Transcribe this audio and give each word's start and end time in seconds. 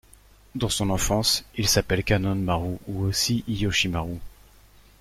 Dans 0.55 0.69
son 0.69 0.89
enfance, 0.89 1.45
il 1.57 1.67
s'appelle 1.67 2.03
Kannonmaru 2.03 2.79
ou 2.87 3.03
aussi 3.03 3.43
Hiyoshimaru. 3.47 4.17